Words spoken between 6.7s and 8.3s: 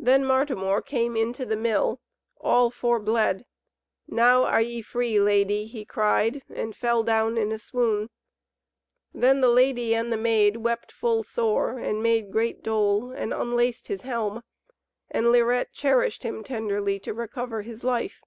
fell down in a swoon.